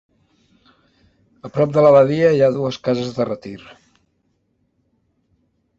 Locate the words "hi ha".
2.37-2.49